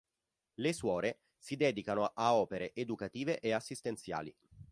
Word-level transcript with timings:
Le 0.55 0.73
suore 0.73 1.19
si 1.37 1.55
dedicano 1.55 2.03
a 2.15 2.33
opere 2.33 2.73
educative 2.73 3.39
e 3.39 3.51
assistenziali. 3.51 4.35